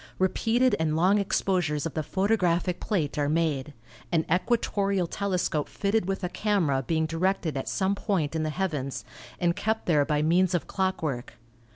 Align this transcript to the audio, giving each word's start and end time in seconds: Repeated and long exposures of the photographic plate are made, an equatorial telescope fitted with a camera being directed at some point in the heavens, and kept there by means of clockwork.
Repeated 0.17 0.75
and 0.79 0.95
long 0.95 1.19
exposures 1.19 1.85
of 1.85 1.93
the 1.93 2.01
photographic 2.01 2.79
plate 2.79 3.19
are 3.19 3.29
made, 3.29 3.71
an 4.11 4.25
equatorial 4.33 5.05
telescope 5.05 5.69
fitted 5.69 6.07
with 6.07 6.23
a 6.23 6.29
camera 6.29 6.81
being 6.81 7.05
directed 7.05 7.55
at 7.55 7.69
some 7.69 7.93
point 7.93 8.35
in 8.35 8.41
the 8.41 8.49
heavens, 8.49 9.05
and 9.39 9.55
kept 9.55 9.85
there 9.85 10.03
by 10.03 10.23
means 10.23 10.55
of 10.55 10.65
clockwork. 10.65 11.33